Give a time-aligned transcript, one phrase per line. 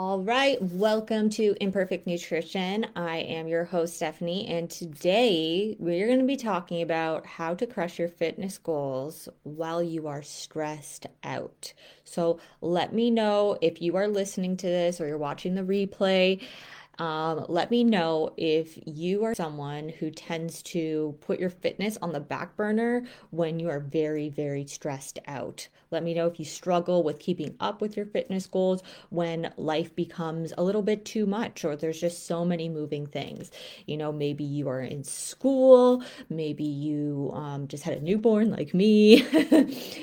[0.00, 2.86] All right, welcome to Imperfect Nutrition.
[2.94, 7.66] I am your host, Stephanie, and today we're going to be talking about how to
[7.66, 11.72] crush your fitness goals while you are stressed out.
[12.04, 16.46] So, let me know if you are listening to this or you're watching the replay.
[16.98, 22.12] Um, let me know if you are someone who tends to put your fitness on
[22.12, 25.68] the back burner when you are very, very stressed out.
[25.90, 29.94] Let me know if you struggle with keeping up with your fitness goals when life
[29.94, 33.50] becomes a little bit too much or there's just so many moving things.
[33.86, 38.74] You know, maybe you are in school, maybe you um, just had a newborn like
[38.74, 39.24] me,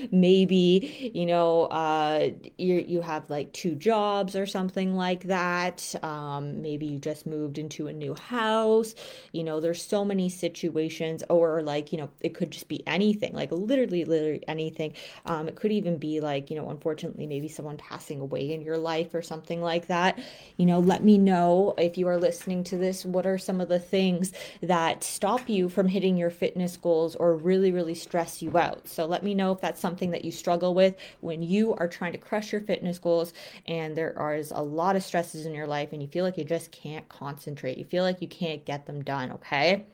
[0.11, 5.93] maybe, you know, uh, you you have like two jobs or something like that.
[6.01, 8.95] Um, maybe you just moved into a new house.
[9.31, 13.33] You know, there's so many situations, or like, you know, it could just be anything,
[13.33, 14.93] like literally, literally anything.
[15.25, 18.77] Um, it could even be like, you know, unfortunately, maybe someone passing away in your
[18.77, 20.19] life or something like that.
[20.57, 23.69] You know, let me know if you are listening to this, what are some of
[23.69, 28.57] the things that stop you from hitting your fitness goals or really, really stress you
[28.57, 28.87] out.
[28.87, 32.11] So let me know if that's something that you struggle with when you are trying
[32.13, 33.33] to crush your fitness goals
[33.65, 36.43] and there is a lot of stresses in your life and you feel like you
[36.43, 37.77] just can't concentrate.
[37.77, 39.85] You feel like you can't get them done, okay?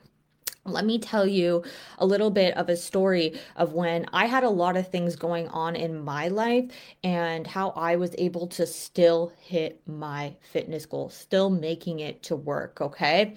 [0.64, 1.64] let me tell you
[1.98, 5.48] a little bit of a story of when I had a lot of things going
[5.48, 6.70] on in my life
[7.02, 12.36] and how I was able to still hit my fitness goal, still making it to
[12.36, 12.80] work.
[12.80, 13.34] Okay.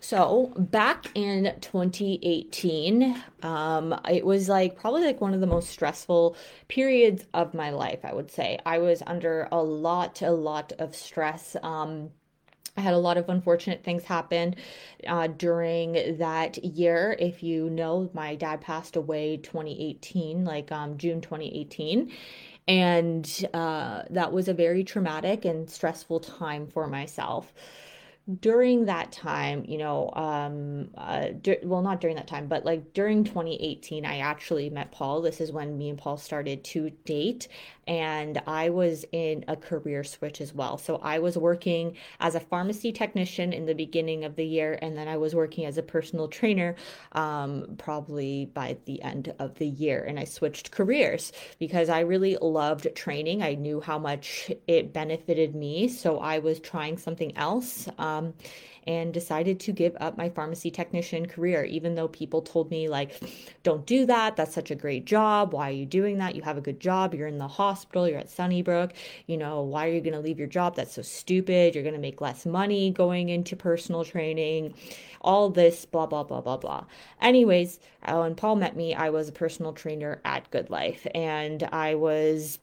[0.00, 6.36] So back in 2018, um, it was like probably like one of the most stressful
[6.68, 8.58] periods of my life, I would say.
[8.66, 11.56] I was under a lot, a lot of stress.
[11.62, 12.10] Um,
[12.78, 14.54] I had a lot of unfortunate things happen
[15.06, 17.16] uh, during that year.
[17.18, 22.12] If you know, my dad passed away 2018, like um, June 2018.
[22.68, 27.52] And uh, that was a very traumatic and stressful time for myself
[28.40, 31.28] during that time, you know, um, uh,
[31.62, 35.22] well, not during that time, but like during 2018, I actually met Paul.
[35.22, 37.48] This is when me and Paul started to date,
[37.88, 40.76] and I was in a career switch as well.
[40.76, 44.96] So I was working as a pharmacy technician in the beginning of the year, and
[44.96, 46.76] then I was working as a personal trainer
[47.12, 50.04] um, probably by the end of the year.
[50.04, 53.42] And I switched careers because I really loved training.
[53.42, 55.88] I knew how much it benefited me.
[55.88, 57.88] So I was trying something else.
[57.96, 58.34] Um,
[58.88, 63.22] and decided to give up my pharmacy technician career, even though people told me, like,
[63.62, 64.34] don't do that.
[64.34, 65.52] That's such a great job.
[65.52, 66.34] Why are you doing that?
[66.34, 67.14] You have a good job.
[67.14, 68.08] You're in the hospital.
[68.08, 68.94] You're at Sunnybrook.
[69.26, 70.74] You know, why are you going to leave your job?
[70.74, 71.74] That's so stupid.
[71.74, 74.72] You're going to make less money going into personal training.
[75.20, 76.84] All this, blah, blah, blah, blah, blah.
[77.20, 81.94] Anyways, when Paul met me, I was a personal trainer at Good Life and I
[81.94, 82.58] was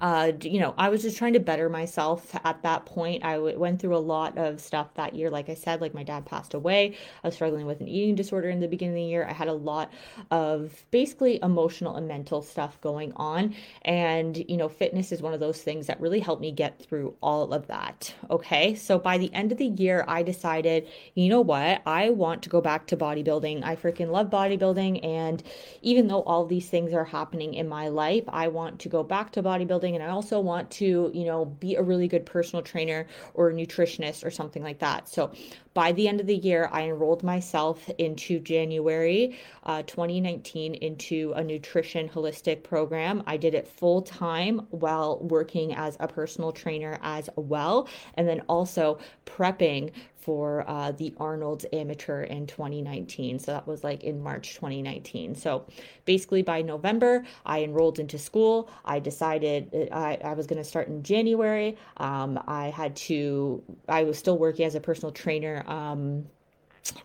[0.00, 3.24] uh, you know, I was just trying to better myself at that point.
[3.24, 5.30] I w- went through a lot of stuff that year.
[5.30, 6.96] Like I said, like my dad passed away.
[7.22, 9.26] I was struggling with an eating disorder in the beginning of the year.
[9.28, 9.92] I had a lot
[10.30, 13.54] of basically emotional and mental stuff going on.
[13.82, 17.14] And, you know, fitness is one of those things that really helped me get through
[17.22, 18.12] all of that.
[18.28, 18.74] Okay.
[18.74, 21.82] So by the end of the year, I decided, you know what?
[21.86, 23.64] I want to go back to bodybuilding.
[23.64, 25.04] I freaking love bodybuilding.
[25.04, 25.42] And
[25.82, 29.32] even though all these things are happening in my life, I want to go back
[29.32, 33.06] to bodybuilding and I also want to, you know, be a really good personal trainer
[33.34, 35.08] or nutritionist or something like that.
[35.08, 35.32] So
[35.74, 41.44] by the end of the year, I enrolled myself into January uh, 2019 into a
[41.44, 43.22] nutrition holistic program.
[43.26, 48.40] I did it full time while working as a personal trainer as well, and then
[48.48, 49.92] also prepping
[50.26, 53.38] for uh, the Arnold's Amateur in 2019.
[53.38, 55.36] So that was like in March 2019.
[55.36, 55.64] So
[56.04, 58.68] basically by November, I enrolled into school.
[58.84, 61.76] I decided I, I was going to start in January.
[61.98, 65.64] Um, I had to, I was still working as a personal trainer.
[65.68, 66.26] Um,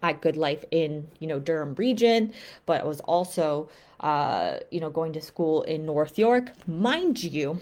[0.04, 2.34] at Good Life in you know Durham region,
[2.68, 3.68] but I was also
[4.02, 6.52] uh, you know going to school in North York.
[6.68, 7.60] Mind you,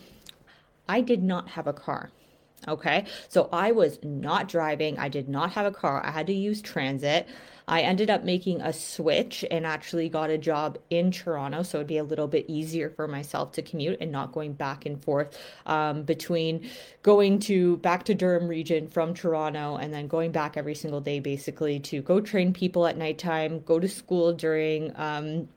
[0.89, 2.11] I did not have a car.
[2.67, 3.05] Okay.
[3.29, 4.99] So I was not driving.
[4.99, 6.05] I did not have a car.
[6.05, 7.27] I had to use transit.
[7.69, 11.61] I ended up making a switch and actually got a job in Toronto.
[11.61, 14.87] So it'd be a little bit easier for myself to commute and not going back
[14.87, 16.67] and forth um, between
[17.03, 21.19] going to back to Durham region from Toronto and then going back every single day
[21.19, 24.91] basically to go train people at nighttime, go to school during.
[24.95, 25.47] Um,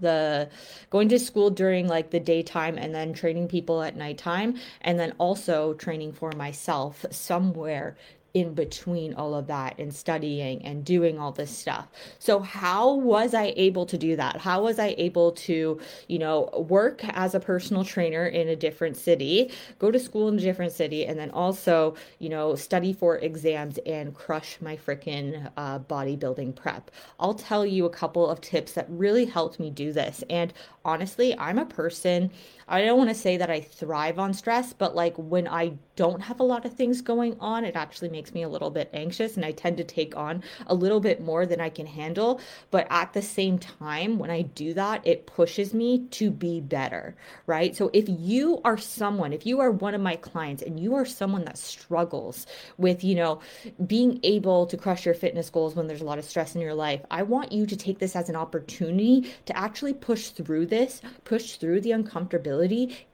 [0.00, 0.48] the
[0.90, 5.12] going to school during like the daytime and then training people at nighttime and then
[5.18, 7.96] also training for myself somewhere
[8.34, 11.86] in between all of that and studying and doing all this stuff.
[12.18, 14.38] So how was I able to do that?
[14.38, 18.96] How was I able to, you know, work as a personal trainer in a different
[18.96, 23.18] city, go to school in a different city, and then also, you know, study for
[23.18, 26.90] exams and crush my freaking uh, bodybuilding prep?
[27.20, 30.24] I'll tell you a couple of tips that really helped me do this.
[30.28, 30.52] And
[30.84, 32.32] honestly, I'm a person
[32.66, 36.20] I don't want to say that I thrive on stress, but like when I don't
[36.22, 39.36] have a lot of things going on, it actually makes me a little bit anxious
[39.36, 42.40] and I tend to take on a little bit more than I can handle.
[42.70, 47.14] But at the same time, when I do that, it pushes me to be better,
[47.46, 47.76] right?
[47.76, 51.04] So if you are someone, if you are one of my clients and you are
[51.04, 52.46] someone that struggles
[52.78, 53.40] with, you know,
[53.86, 56.74] being able to crush your fitness goals when there's a lot of stress in your
[56.74, 61.02] life, I want you to take this as an opportunity to actually push through this,
[61.24, 62.53] push through the uncomfortability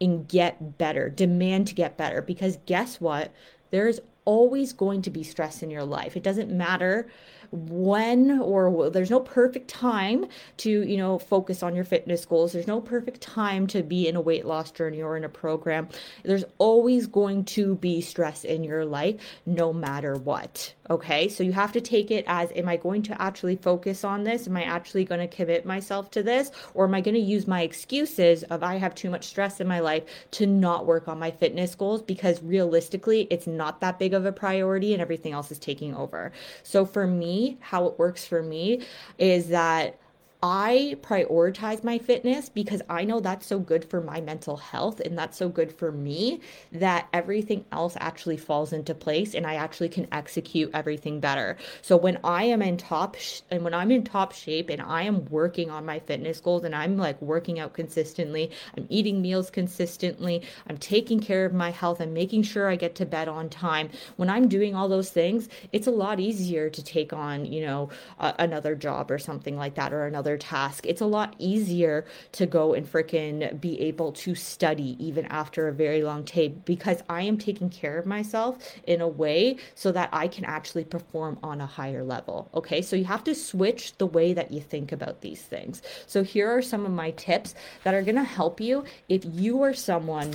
[0.01, 2.23] and get better, demand to get better.
[2.23, 3.33] Because guess what?
[3.71, 6.17] There's always going to be stress in your life.
[6.17, 7.09] It doesn't matter
[7.53, 10.27] when or there's no perfect time
[10.59, 12.53] to you know focus on your fitness goals.
[12.53, 15.89] There's no perfect time to be in a weight loss journey or in a program.
[16.25, 21.29] There's always going to be stress in your life no matter what okay?
[21.29, 24.47] So you have to take it as am i going to actually focus on this?
[24.47, 26.51] Am i actually going to commit myself to this?
[26.75, 29.69] Or am i going to use my excuses of i have too much stress in
[29.69, 30.03] my life
[30.33, 34.33] to not work on my fitness goals because realistically it's not that big of a
[34.33, 36.33] priority and everything else is taking over.
[36.65, 38.87] So for me how it works for me
[39.19, 39.99] is that
[40.43, 45.19] I prioritize my fitness because I know that's so good for my mental health and
[45.19, 46.41] that's so good for me
[46.73, 51.59] that everything else actually falls into place and I actually can execute everything better.
[51.83, 55.03] So when I am in top sh- and when I'm in top shape and I
[55.03, 59.51] am working on my fitness goals and I'm like working out consistently, I'm eating meals
[59.51, 63.51] consistently, I'm taking care of my health, I'm making sure I get to bed on
[63.51, 63.91] time.
[64.17, 67.91] When I'm doing all those things, it's a lot easier to take on, you know,
[68.19, 70.87] a- another job or something like that or another task.
[70.87, 75.73] It's a lot easier to go and freaking be able to study even after a
[75.73, 80.11] very long tape because I am taking care of myself in a way so that
[80.13, 82.49] I can actually perform on a higher level.
[82.55, 85.83] Okay, so you have to switch the way that you think about these things.
[86.07, 87.55] So here are some of my tips
[87.85, 90.35] that are to help you if you are someone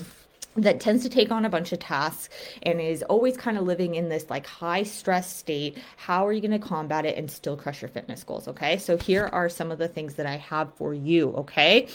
[0.55, 2.29] that tends to take on a bunch of tasks
[2.63, 6.41] and is always kind of living in this like high stress state how are you
[6.41, 8.77] going to combat it and still crush your fitness goals okay?
[8.77, 11.87] So here are some of the things that i have for you okay?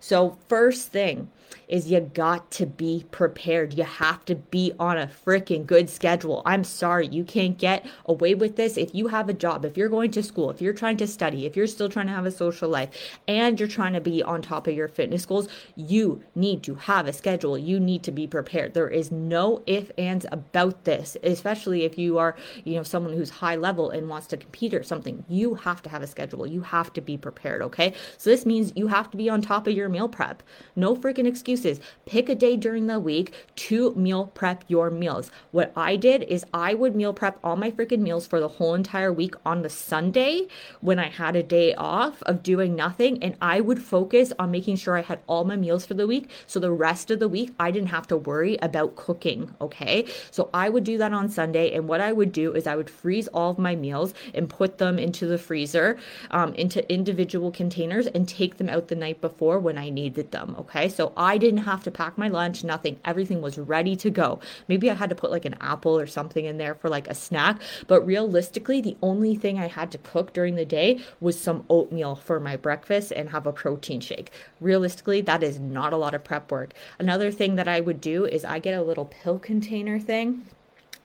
[0.00, 1.30] So first thing
[1.68, 3.74] is you got to be prepared.
[3.74, 6.42] You have to be on a freaking good schedule.
[6.46, 9.88] I'm sorry, you can't get away with this if you have a job, if you're
[9.88, 12.30] going to school, if you're trying to study, if you're still trying to have a
[12.30, 12.90] social life,
[13.26, 15.48] and you're trying to be on top of your fitness goals.
[15.76, 17.58] You need to have a schedule.
[17.58, 18.74] You need to be prepared.
[18.74, 23.30] There is no if ands about this, especially if you are, you know, someone who's
[23.30, 25.24] high level and wants to compete or something.
[25.28, 26.46] You have to have a schedule.
[26.46, 27.94] You have to be prepared, okay?
[28.16, 30.42] So this means you have to be on top of your meal prep.
[30.76, 31.80] No freaking excuses.
[32.04, 35.30] Pick a day during the week to meal prep your meals.
[35.52, 38.74] What I did is I would meal prep all my freaking meals for the whole
[38.74, 40.48] entire week on the Sunday
[40.80, 43.22] when I had a day off of doing nothing.
[43.22, 46.28] And I would focus on making sure I had all my meals for the week.
[46.46, 49.54] So the rest of the week, I didn't have to worry about cooking.
[49.60, 50.06] Okay.
[50.30, 51.72] So I would do that on Sunday.
[51.74, 54.78] And what I would do is I would freeze all of my meals and put
[54.78, 55.98] them into the freezer,
[56.32, 60.56] um, into individual containers and take them out the night before when I needed them.
[60.58, 60.88] Okay.
[60.88, 62.98] So I didn't have to pack my lunch, nothing.
[63.04, 64.40] Everything was ready to go.
[64.68, 67.14] Maybe I had to put like an apple or something in there for like a
[67.14, 71.66] snack, but realistically, the only thing I had to cook during the day was some
[71.68, 74.30] oatmeal for my breakfast and have a protein shake.
[74.60, 76.72] Realistically, that is not a lot of prep work.
[76.98, 80.46] Another thing that I would do is I get a little pill container thing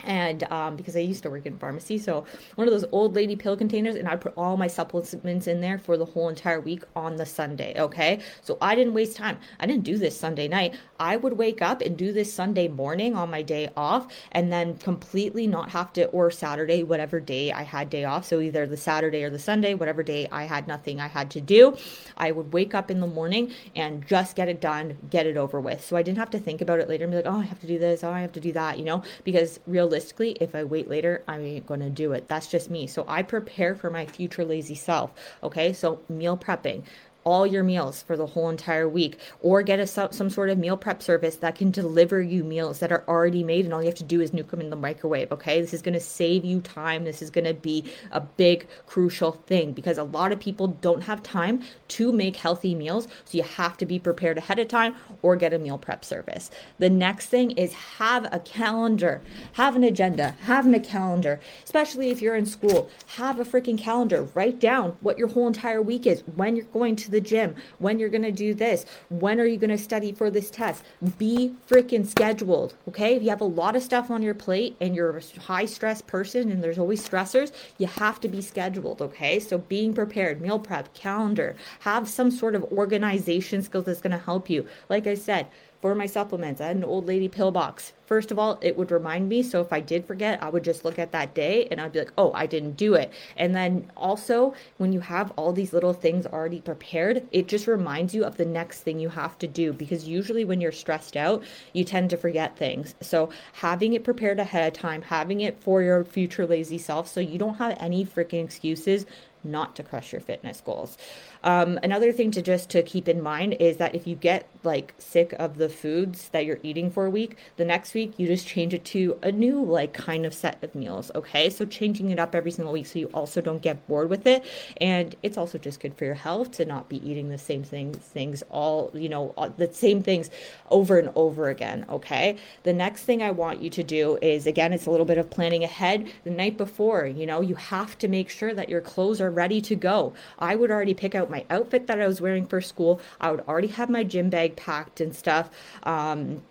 [0.04, 3.36] and um, because I used to work in pharmacy, so one of those old lady
[3.36, 6.84] pill containers, and I put all my supplements in there for the whole entire week
[6.96, 7.74] on the Sunday.
[7.78, 9.38] Okay, so I didn't waste time.
[9.60, 10.76] I didn't do this Sunday night.
[11.04, 14.78] I would wake up and do this Sunday morning on my day off, and then
[14.78, 18.26] completely not have to, or Saturday, whatever day I had day off.
[18.26, 21.42] So either the Saturday or the Sunday, whatever day I had nothing I had to
[21.42, 21.76] do,
[22.16, 25.60] I would wake up in the morning and just get it done, get it over
[25.60, 25.84] with.
[25.84, 27.60] So I didn't have to think about it later and be like, oh, I have
[27.60, 30.64] to do this, oh, I have to do that, you know, because realistically, if I
[30.64, 32.30] wait later, I ain't to do it.
[32.30, 32.88] That's just me.
[32.88, 35.12] So I prepare for my future lazy self.
[35.42, 35.74] Okay.
[35.74, 36.84] So meal prepping,
[37.24, 40.78] all your meals for the whole entire week or get a some sort of meal
[40.78, 43.96] prep service that can deliver you meals that are already made and all you have
[43.96, 45.62] to do is nuke them in the microwave okay?
[45.62, 47.04] This is going to save you time.
[47.04, 51.02] This is going to be a big crucial thing because a lot of people don't
[51.02, 54.96] have time to make healthy meals so you have to be prepared ahead of time
[55.22, 56.52] or get a meal prep service.
[56.80, 59.22] The next thing is have a calendar.
[59.54, 60.36] Have an agenda.
[60.42, 61.40] Have a calendar.
[61.64, 64.24] Especially if you're in school have a freaking calendar.
[64.34, 66.24] Write down what your whole entire week is.
[66.36, 69.58] When you're going to the gym, when you're going to do this, when are you
[69.58, 70.84] going to study for this test.
[71.18, 73.16] Be freaking scheduled, okay?
[73.16, 76.02] If you have a lot of stuff on your plate and you're a high stress
[76.02, 79.40] person and there's always stressors, you have to be scheduled, okay?
[79.40, 84.18] So being prepared, meal prep, calendar, have some sort of organization skills that's going to
[84.18, 84.68] help you.
[84.90, 85.48] Like I said,
[85.84, 86.62] for my supplements.
[86.62, 87.92] I had an old lady pill box.
[88.06, 89.44] First of all, it would remind me.
[89.44, 92.00] So if I did forget, I would just look at that day and I'd be
[92.00, 93.12] like, oh, I didn't do it.
[93.36, 98.16] And then also, when you have all these little things already prepared, it just reminds
[98.16, 101.44] you of the next thing you have to do because usually when you're stressed out,
[101.74, 102.96] you tend to forget things.
[103.02, 107.20] So having it prepared ahead of time, having it for your future lazy self so
[107.20, 109.06] you don't have any freaking excuses
[109.44, 110.98] not to crush your fitness goals.
[111.44, 114.94] Um, another thing to just to keep in mind is that if you get like
[114.98, 118.48] sick of the foods that you're eating for a week, the next week you just
[118.48, 121.12] change it to a new like kind of set of meals.
[121.16, 124.26] Okay, so changing it up every single week so you also don't get bored with
[124.26, 124.46] it,
[124.78, 127.98] and it's also just good for your health to not be eating the same things
[127.98, 130.30] things all you know the same things
[130.70, 131.86] over and over again.
[131.90, 135.18] Okay, the next thing I want you to do is again it's a little bit
[135.18, 137.06] of planning ahead the night before.
[137.06, 140.14] You know you have to make sure that your clothes are ready to go.
[140.40, 143.02] I would already pick out my outfit that I was wearing for school.
[143.20, 145.50] I would already have my gym bag packed and stuff.
[145.84, 146.44] Um,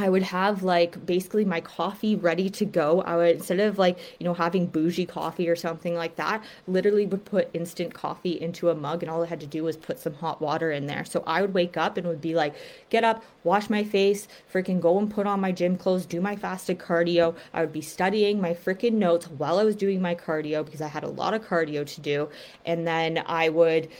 [0.00, 3.02] I would have like basically my coffee ready to go.
[3.02, 7.04] I would instead of like, you know, having bougie coffee or something like that, literally
[7.04, 9.98] would put instant coffee into a mug and all I had to do was put
[9.98, 11.04] some hot water in there.
[11.04, 12.54] So I would wake up and would be like,
[12.88, 16.34] get up, wash my face, freaking go and put on my gym clothes, do my
[16.34, 17.36] fasted cardio.
[17.52, 20.88] I would be studying my freaking notes while I was doing my cardio because I
[20.88, 22.30] had a lot of cardio to do.
[22.64, 23.90] And then I would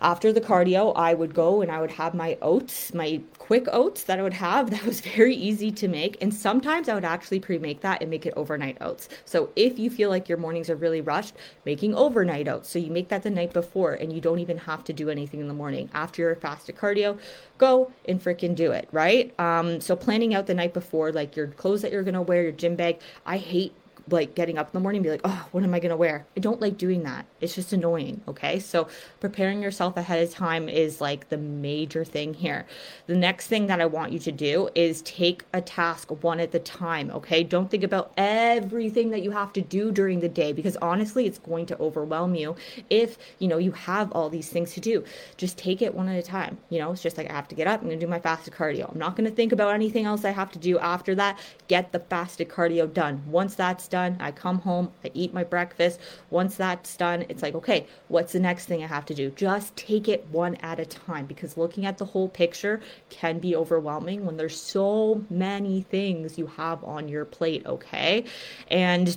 [0.00, 4.04] after the cardio, I would go and I would have my oats, my quick oats
[4.04, 6.16] that I would have that was very easy to make.
[6.20, 9.08] And sometimes I would actually pre make that and make it overnight oats.
[9.24, 12.70] So if you feel like your mornings are really rushed, making overnight oats.
[12.70, 15.40] So you make that the night before and you don't even have to do anything
[15.40, 15.90] in the morning.
[15.92, 17.18] After your fasted cardio,
[17.58, 19.38] go and freaking do it, right?
[19.38, 22.52] Um, so planning out the night before, like your clothes that you're gonna wear, your
[22.52, 23.00] gym bag.
[23.26, 23.74] I hate
[24.12, 26.26] like getting up in the morning be like, oh, what am I going to wear?
[26.36, 27.26] I don't like doing that.
[27.40, 28.20] It's just annoying.
[28.28, 28.58] Okay.
[28.60, 28.88] So
[29.20, 32.66] preparing yourself ahead of time is like the major thing here.
[33.06, 36.54] The next thing that I want you to do is take a task one at
[36.54, 37.10] a time.
[37.10, 37.42] Okay.
[37.42, 41.38] Don't think about everything that you have to do during the day because honestly, it's
[41.38, 42.56] going to overwhelm you
[42.88, 45.04] if, you know, you have all these things to do.
[45.36, 46.58] Just take it one at a time.
[46.68, 47.80] You know, it's just like I have to get up.
[47.80, 48.90] I'm going to do my fasted cardio.
[48.90, 51.38] I'm not going to think about anything else I have to do after that.
[51.68, 53.22] Get the fasted cardio done.
[53.26, 54.16] Once that's done, done.
[54.20, 56.00] I come home, I eat my breakfast.
[56.30, 59.30] Once that's done, it's like, okay, what's the next thing I have to do?
[59.30, 63.54] Just take it one at a time because looking at the whole picture can be
[63.54, 68.24] overwhelming when there's so many things you have on your plate, okay?
[68.70, 69.16] And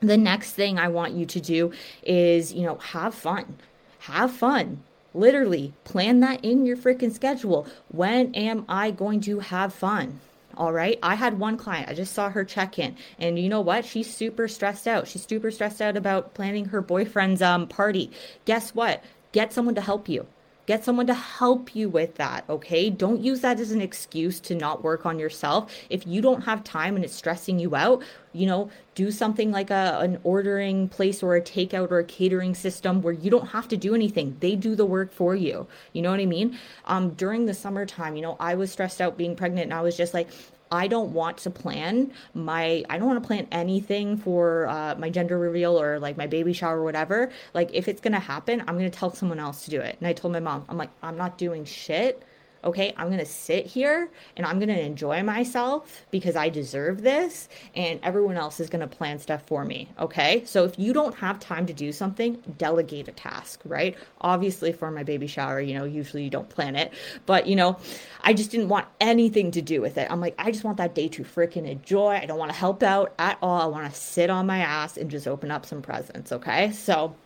[0.00, 1.72] the next thing I want you to do
[2.02, 3.56] is, you know, have fun.
[4.00, 4.82] Have fun
[5.14, 7.66] literally plan that in your freaking schedule.
[7.88, 10.20] When am I going to have fun?
[10.56, 10.98] All right.
[11.02, 13.84] I had one client, I just saw her check in, and you know what?
[13.84, 15.08] She's super stressed out.
[15.08, 18.10] She's super stressed out about planning her boyfriend's um, party.
[18.44, 19.02] Guess what?
[19.32, 20.26] Get someone to help you.
[20.66, 22.88] Get someone to help you with that, okay?
[22.88, 25.74] Don't use that as an excuse to not work on yourself.
[25.90, 29.70] If you don't have time and it's stressing you out, you know, do something like
[29.70, 33.66] a an ordering place or a takeout or a catering system where you don't have
[33.68, 34.36] to do anything.
[34.40, 35.66] They do the work for you.
[35.92, 36.58] You know what I mean?
[36.86, 39.96] Um during the summertime, you know, I was stressed out being pregnant and I was
[39.96, 40.28] just like
[40.72, 45.10] I don't want to plan my I don't want to plan anything for uh, my
[45.10, 47.30] gender reveal or like my baby shower or whatever.
[47.52, 49.98] Like if it's gonna happen, I'm gonna tell someone else to do it.
[50.00, 52.24] And I told my mom, I'm like, I'm not doing shit
[52.64, 57.98] Okay, I'm gonna sit here and I'm gonna enjoy myself because I deserve this, and
[58.02, 59.88] everyone else is gonna plan stuff for me.
[59.98, 63.96] Okay, so if you don't have time to do something, delegate a task, right?
[64.20, 66.92] Obviously, for my baby shower, you know, usually you don't plan it,
[67.26, 67.78] but you know,
[68.22, 70.10] I just didn't want anything to do with it.
[70.10, 72.10] I'm like, I just want that day to freaking enjoy.
[72.10, 73.60] I don't wanna help out at all.
[73.60, 76.30] I wanna sit on my ass and just open up some presents.
[76.32, 77.16] Okay, so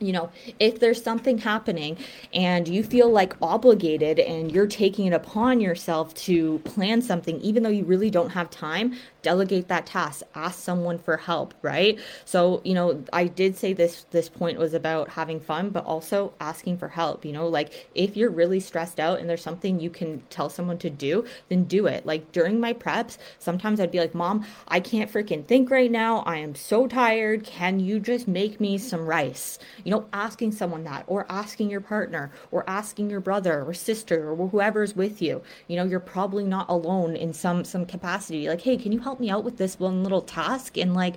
[0.00, 1.96] you know, if there's something happening
[2.32, 7.62] and you feel like obligated and you're taking it upon yourself to plan something, even
[7.62, 10.22] though you really don't have time, delegate that task.
[10.34, 11.98] Ask someone for help, right?
[12.24, 16.34] So, you know, I did say this this point was about having fun, but also
[16.40, 17.24] asking for help.
[17.24, 20.78] You know, like if you're really stressed out and there's something you can tell someone
[20.78, 22.06] to do, then do it.
[22.06, 26.18] Like during my preps, sometimes I'd be like, Mom, I can't freaking think right now.
[26.20, 27.44] I am so tired.
[27.44, 29.58] Can you just make me some rice?
[29.84, 34.30] You know, asking someone that, or asking your partner, or asking your brother or sister,
[34.30, 35.42] or whoever's with you.
[35.68, 38.48] You know, you're probably not alone in some some capacity.
[38.48, 40.76] Like, hey, can you help me out with this one little task?
[40.76, 41.14] And like,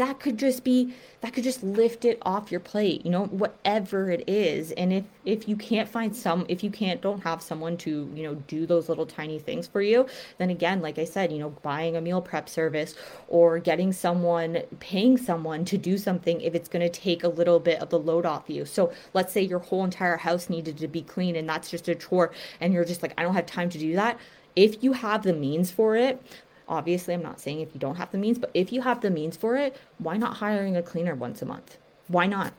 [0.00, 4.10] that could just be that could just lift it off your plate you know whatever
[4.10, 4.72] it is.
[4.72, 8.22] And if if you can't find some if you can't don't have someone to you
[8.22, 10.06] know do those little tiny things for you
[10.38, 12.94] then again like i said you know buying a meal prep service
[13.28, 17.60] or getting someone paying someone to do something if it's going to take a little
[17.60, 18.64] bit of the load off you.
[18.64, 21.94] So let's say your whole entire house needed to be clean and that's just a
[21.94, 24.18] chore and you're just like i don't have time to do that.
[24.56, 26.22] If you have the means for it
[26.70, 29.10] Obviously, I'm not saying if you don't have the means, but if you have the
[29.10, 31.76] means for it, why not hiring a cleaner once a month?
[32.06, 32.54] Why not?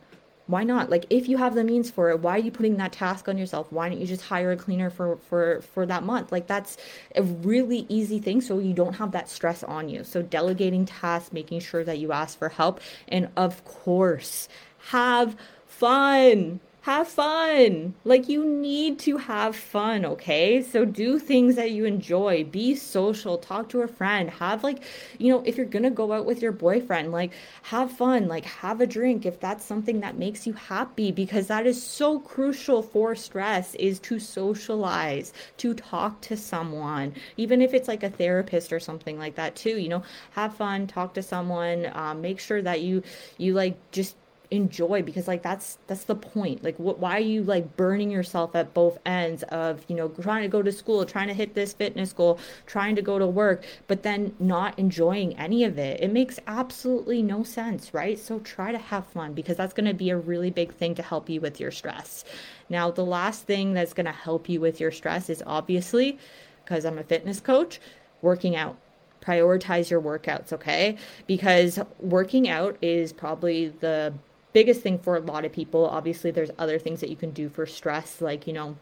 [0.48, 0.90] Why not?
[0.90, 3.38] Like if you have the means for it, why are you putting that task on
[3.38, 3.72] yourself?
[3.72, 6.32] Why don't you just hire a cleaner for for for that month?
[6.32, 6.76] Like that's
[7.16, 10.04] a really easy thing so you don't have that stress on you.
[10.04, 14.50] So delegating tasks, making sure that you ask for help, and of course,
[14.90, 17.94] have fun have fun.
[18.04, 20.64] Like you need to have fun, okay?
[20.64, 22.44] So do things that you enjoy.
[22.44, 24.32] Be social, talk to a friend.
[24.32, 24.82] Have like,
[25.20, 27.34] you know, if you're going to go out with your boyfriend, like
[27.64, 31.68] have fun, like have a drink if that's something that makes you happy because that
[31.68, 37.14] is so crucial for stress is to socialize, to talk to someone.
[37.38, 40.88] Even if it's like a therapist or something like that too, you know, have fun,
[40.88, 43.04] talk to someone, um, make sure that you
[43.38, 44.16] you like just
[44.52, 46.64] enjoy because like that's that's the point.
[46.64, 50.50] Like why are you like burning yourself at both ends of you know trying to
[50.50, 54.04] go to school trying to hit this fitness goal trying to go to work but
[54.04, 56.02] then not enjoying any of it?
[56.02, 58.20] It makes absolutely no sense right?
[58.20, 61.02] So try to have fun because that's going to be a really big thing to
[61.02, 62.26] help you with your stress.
[62.70, 66.20] Now the last thing that's going to help you with your stress is obviously
[66.64, 67.80] because I'm a fitness coach
[68.22, 68.78] working out.
[69.22, 70.98] Prioritize your workouts, okay?
[71.28, 74.14] Because working out is probably the
[74.54, 75.86] biggest thing for a lot of people.
[75.86, 78.76] Obviously, there's other things that you can do for stress, like, you know,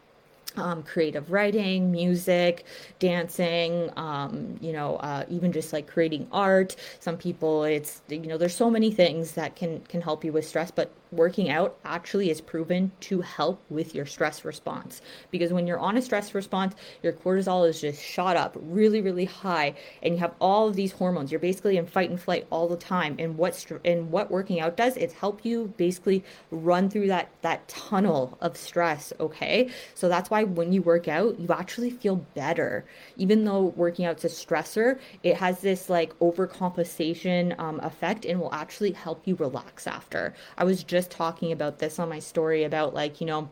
[0.56, 2.64] um, creative writing, music,
[2.98, 6.76] dancing, um, you know, uh, even just like creating art.
[6.98, 10.46] Some people, it's you know, there's so many things that can can help you with
[10.46, 15.02] stress, but working out actually is proven to help with your stress response.
[15.30, 19.24] Because when you're on a stress response your cortisol is just shot up really really
[19.24, 21.30] high and you have all of these hormones.
[21.30, 24.76] You're basically in fight and flight all the time and what and what working out
[24.76, 29.70] does is help you basically run through that that tunnel of stress okay?
[29.94, 32.84] So that's why when you work out you actually feel better.
[33.16, 38.52] Even though working out's a stressor it has this like overcompensation um, effect and will
[38.54, 40.34] actually help you relax after.
[40.56, 43.48] I was just just talking about this on my story about like, you know,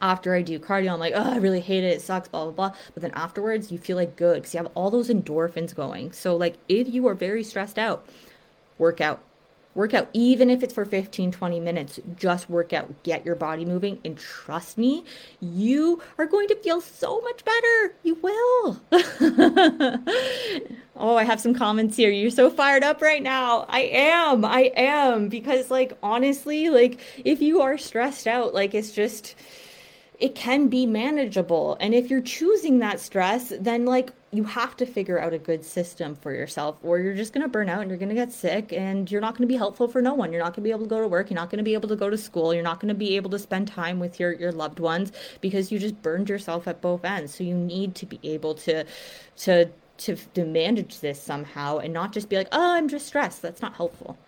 [0.00, 1.94] after I do cardio, I'm like, oh, I really hate it.
[1.94, 2.76] It sucks, blah, blah, blah.
[2.92, 6.12] But then afterwards, you feel like good because you have all those endorphins going.
[6.12, 8.06] So, like, if you are very stressed out,
[8.76, 9.22] work out
[9.74, 13.64] work out even if it's for 15 20 minutes just work out get your body
[13.64, 15.04] moving and trust me
[15.40, 17.94] you are going to feel so much better.
[18.02, 18.80] You will.
[20.96, 22.08] Oh i have some comments here.
[22.10, 23.66] You're so fired up right now.
[23.68, 24.44] I am.
[24.44, 25.28] I am.
[25.28, 29.34] Because like honestly like if you are stressed out like it's just
[30.20, 31.76] it can be manageable.
[31.80, 35.64] And if you're choosing that stress, then like you have to figure out a good
[35.64, 38.32] system for yourself or you're just going to burn out and you're going to get
[38.32, 40.32] sick and you're not going to be helpful for no one.
[40.32, 41.74] You're not going to be able to go to work, you're not going to be
[41.74, 44.18] able to go to school, you're not going to be able to spend time with
[44.18, 47.34] your your loved ones because you just burned yourself at both ends.
[47.34, 48.84] So you need to be able to
[49.38, 53.42] to to, to manage this somehow and not just be like, "Oh, I'm just stressed."
[53.42, 54.18] That's not helpful.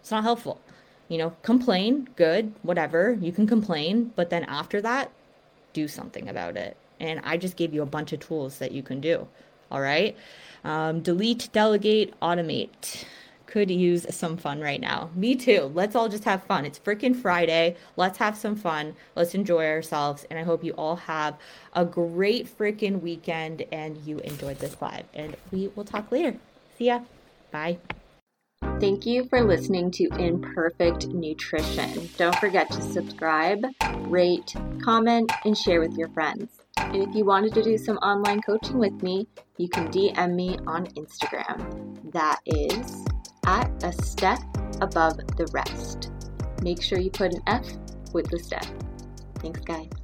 [0.00, 0.60] It's not helpful.
[1.08, 3.12] You know, complain, good, whatever.
[3.20, 5.12] You can complain, but then after that,
[5.72, 6.76] do something about it.
[6.98, 9.28] And I just gave you a bunch of tools that you can do.
[9.72, 10.16] All right.
[10.64, 13.04] Um, delete, delegate, automate.
[13.46, 15.10] could use some fun right now.
[15.14, 15.70] Me too.
[15.74, 16.64] Let's all just have fun.
[16.64, 17.76] It's freaking Friday.
[17.96, 18.94] Let's have some fun.
[19.16, 20.24] Let's enjoy ourselves.
[20.30, 21.36] And I hope you all have
[21.74, 25.04] a great freaking weekend and you enjoyed this live.
[25.14, 26.36] And we will talk later.
[26.78, 27.00] See ya.
[27.50, 27.78] Bye.
[28.80, 32.08] Thank you for listening to Imperfect Nutrition.
[32.16, 33.64] Don't forget to subscribe,
[34.08, 36.61] rate, comment, and share with your friends.
[36.78, 39.26] And if you wanted to do some online coaching with me,
[39.58, 42.12] you can DM me on Instagram.
[42.12, 43.04] That is
[43.46, 44.38] at a step
[44.80, 46.10] above the rest.
[46.62, 47.66] Make sure you put an F
[48.12, 48.66] with the step.
[49.40, 50.01] Thanks, guys.